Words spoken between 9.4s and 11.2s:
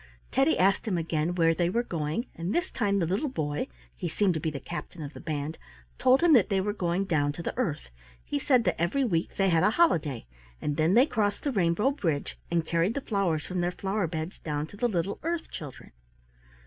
had a holiday, and then they